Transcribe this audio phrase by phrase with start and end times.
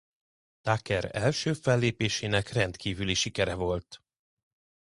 [0.61, 4.01] Tucker első fellépésének rendkívüli sikere volt.